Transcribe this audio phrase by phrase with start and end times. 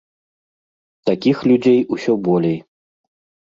[1.11, 2.59] Такіх людзей усё болей.